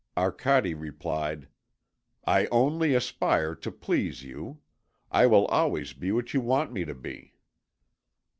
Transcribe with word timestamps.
Arcade 0.17 0.77
replied: 0.79 1.47
"I 2.25 2.47
only 2.47 2.95
aspire 2.95 3.53
to 3.57 3.71
please 3.71 4.23
you; 4.23 4.59
I 5.11 5.27
will 5.27 5.45
always 5.45 5.93
be 5.93 6.11
what 6.11 6.33
you 6.33 6.41
want 6.41 6.71
me 6.71 6.85
to 6.85 6.95
be." 6.95 7.35